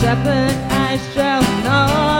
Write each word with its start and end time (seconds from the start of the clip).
shepherd, 0.00 0.56
I 0.70 0.96
shall 1.12 1.42
not 1.62 2.19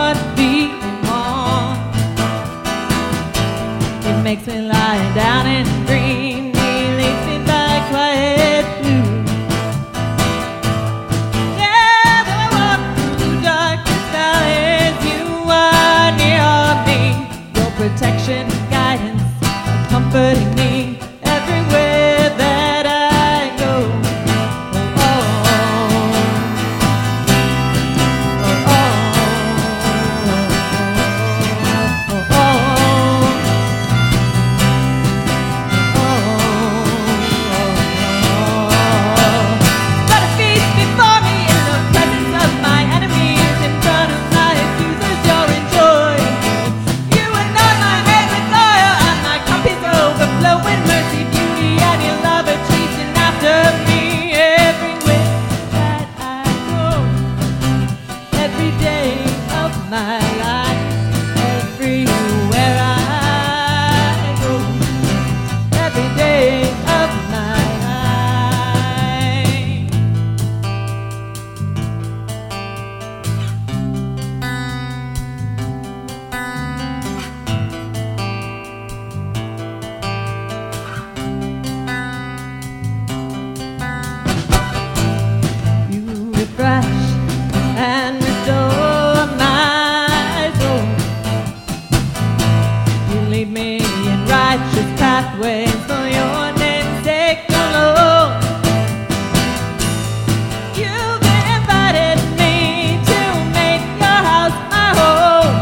night. 59.91 60.30
pathways 95.21 95.73
for 95.85 96.03
your 96.17 96.51
name's 96.57 97.03
sake, 97.03 97.41
Lord. 97.49 98.33
You've 100.75 101.25
invited 101.55 102.19
me 102.41 102.97
to 103.09 103.21
make 103.53 103.85
your 104.01 104.21
house 104.31 104.57
my 104.73 104.89
home. 104.99 105.57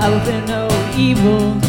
I 0.00 0.08
will 0.10 0.20
fear 0.20 0.42
no 0.46 0.68
evil. 0.96 1.67